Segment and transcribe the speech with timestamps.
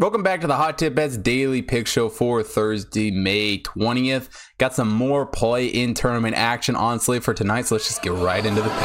[0.00, 4.28] Welcome back to the Hot Tip Bets Daily Pick Show for Thursday, May 20th.
[4.56, 8.12] Got some more play in tournament action on slate for tonight, so let's just get
[8.12, 8.78] right into the pick.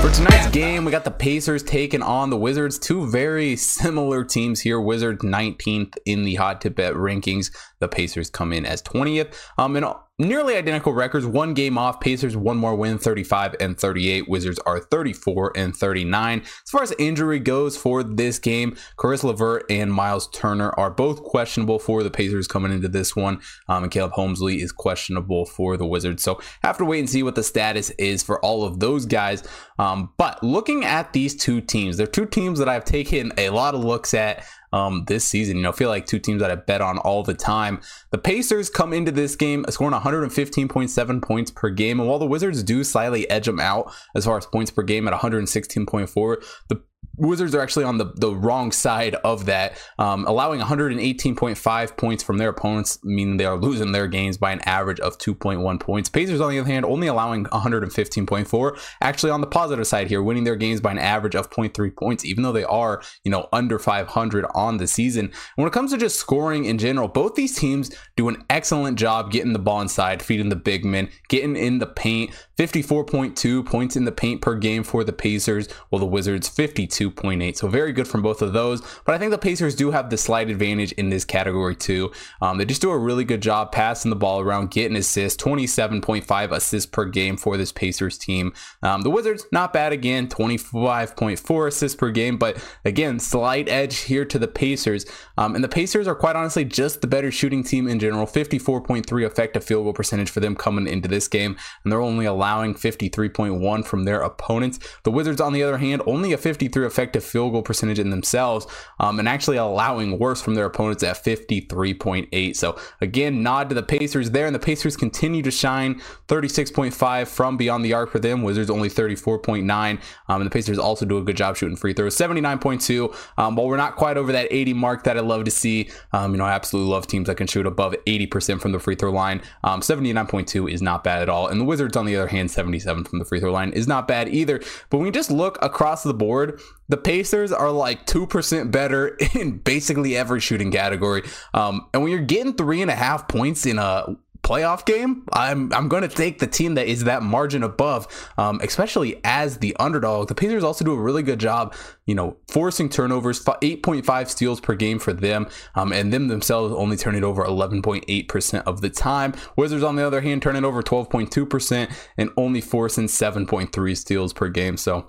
[0.00, 2.78] For tonight's game, we got the Pacers taking on the Wizards.
[2.78, 4.80] Two very similar teams here.
[4.80, 7.50] Wizards 19th in the hot tip bet rankings.
[7.80, 9.34] The Pacers come in as 20th.
[9.58, 9.84] Um, and
[10.20, 11.26] nearly identical records.
[11.26, 11.98] One game off.
[11.98, 14.28] Pacers one more win, 35 and 38.
[14.28, 16.40] Wizards are 34 and 39.
[16.40, 21.22] As far as injury goes for this game, Caris LeVert and Myles Turner are both
[21.22, 23.40] questionable for the Pacers coming into this one.
[23.68, 26.22] Um, and Caleb Homesley is questionable for the Wizards.
[26.22, 29.42] So have to wait and see what the status is for all of those guys.
[29.78, 33.74] Um, but looking at these two teams, they're two teams that I've taken a lot
[33.74, 35.56] of looks at um, this season.
[35.56, 37.80] You know, feel like two teams that I bet on all the time.
[38.10, 42.62] The Pacers come into this game scoring 115.7 points per game, and while the Wizards
[42.62, 46.82] do slightly edge them out as far as points per game at 116.4, the
[47.20, 52.38] Wizards are actually on the, the wrong side of that, um, allowing 118.5 points from
[52.38, 56.08] their opponents, meaning they are losing their games by an average of 2.1 points.
[56.08, 60.44] Pacers, on the other hand, only allowing 115.4, actually on the positive side here, winning
[60.44, 63.78] their games by an average of 0.3 points, even though they are, you know, under
[63.78, 65.30] 500 on the season.
[65.56, 69.30] when it comes to just scoring in general, both these teams do an excellent job
[69.30, 72.30] getting the ball inside, feeding the big men, getting in the paint.
[72.60, 77.56] 54.2 points in the paint per game for the Pacers, while the Wizards 52.8.
[77.56, 78.82] So very good from both of those.
[79.06, 82.12] But I think the Pacers do have the slight advantage in this category too.
[82.42, 86.52] Um, they just do a really good job passing the ball around, getting assists, 27.5
[86.52, 88.52] assists per game for this Pacers team.
[88.82, 92.36] Um, the Wizards, not bad again, 25.4 assists per game.
[92.36, 95.06] But again, slight edge here to the Pacers.
[95.38, 98.26] Um, and the Pacers are quite honestly just the better shooting team in general.
[98.26, 101.56] 54.3 effective field goal percentage for them coming into this game.
[101.84, 104.78] And they're only allowed allowing 53.1 from their opponents.
[105.04, 108.66] The Wizards, on the other hand, only a 53 effective field goal percentage in themselves,
[108.98, 112.56] um, and actually allowing worse from their opponents at 53.8.
[112.56, 116.00] So again, nod to the Pacers there, and the Pacers continue to shine.
[116.28, 118.42] 36.5 from beyond the arc for them.
[118.42, 122.16] Wizards only 34.9, um, and the Pacers also do a good job shooting free throws.
[122.16, 123.14] 79.2.
[123.38, 126.32] Um, while we're not quite over that 80 mark that I love to see, um,
[126.32, 129.12] you know, I absolutely love teams that can shoot above 80% from the free throw
[129.12, 129.42] line.
[129.62, 133.04] Um, 79.2 is not bad at all, and the Wizards, on the other hand 77
[133.04, 134.60] from the free throw line is not bad either.
[134.88, 139.58] But when you just look across the board, the Pacers are like 2% better in
[139.58, 141.22] basically every shooting category.
[141.54, 145.72] Um, and when you're getting three and a half points in a playoff game, I'm
[145.72, 148.06] I'm going to take the team that is that margin above,
[148.38, 150.28] um, especially as the underdog.
[150.28, 151.74] The Pacers also do a really good job,
[152.06, 156.96] you know, forcing turnovers, 8.5 steals per game for them, um, and them themselves only
[156.96, 159.34] turn it over 11.8% of the time.
[159.56, 164.48] Wizards, on the other hand, turn it over 12.2% and only forcing 7.3 steals per
[164.48, 164.76] game.
[164.76, 165.06] So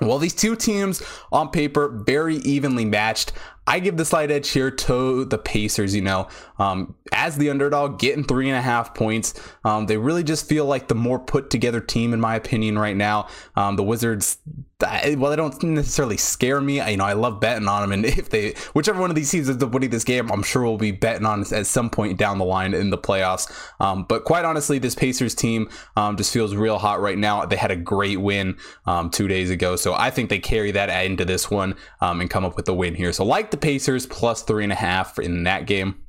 [0.00, 3.32] well, these two teams on paper very evenly matched.
[3.66, 6.28] I give the slight edge here to the Pacers, you know,
[6.58, 9.34] um, as the underdog, getting three and a half points.
[9.64, 12.96] Um, they really just feel like the more put together team, in my opinion, right
[12.96, 13.28] now.
[13.54, 14.38] Um, the Wizards,
[14.80, 16.80] well, they don't necessarily scare me.
[16.80, 19.30] I, you know, I love betting on them, and if they, whichever one of these
[19.30, 22.38] teams up winning this game, I'm sure we'll be betting on at some point down
[22.38, 23.52] the line in the playoffs.
[23.78, 27.44] Um, but quite honestly, this Pacers team um, just feels real hot right now.
[27.44, 28.56] They had a great win
[28.86, 32.44] um, two days ago, so I think they carry that into this one and come
[32.44, 33.12] up with the win here.
[33.12, 36.00] So like the Pacers plus three and a half in that game.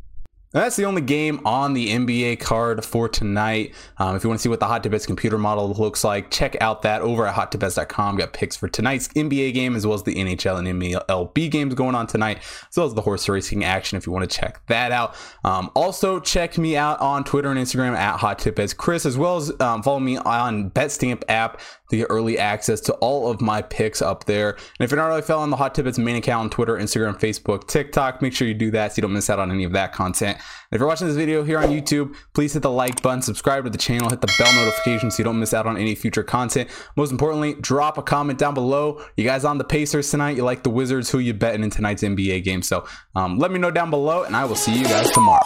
[0.53, 3.74] That's the only game on the NBA card for tonight.
[3.97, 6.29] Um, if you want to see what the Hot Tip Bets computer model looks like,
[6.29, 8.18] check out that over at hottipbets.com.
[8.18, 11.96] Got picks for tonight's NBA game as well as the NHL and MLB games going
[11.96, 14.91] on tonight, as well as the horse racing action if you want to check that
[14.91, 15.16] out.
[15.46, 19.18] Um, also, check me out on Twitter and Instagram at Hot Tip Bets Chris, as
[19.18, 21.62] well as um, follow me on BetStamp app
[21.97, 24.52] get early access to all of my picks up there.
[24.52, 27.19] And if you're not already following the Hot Tip Bets main account on Twitter, Instagram,
[27.19, 29.74] Facebook, TikTok, make sure you do that so you don't miss out on any of
[29.74, 30.38] that content
[30.72, 33.69] if you're watching this video here on YouTube, please hit the like button, subscribe to
[33.69, 36.69] the channel, hit the bell notification so you don't miss out on any future content.
[36.96, 39.03] Most importantly, drop a comment down below.
[39.18, 40.38] You guys on the Pacers tonight?
[40.38, 41.09] You like the Wizards?
[41.11, 42.61] Who you betting in tonight's NBA game?
[42.61, 42.85] So
[43.16, 45.41] um, let me know down below, and I will see you guys tomorrow.